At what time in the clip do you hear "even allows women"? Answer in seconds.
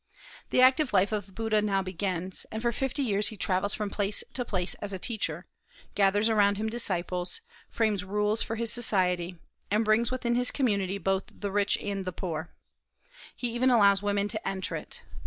13.53-14.27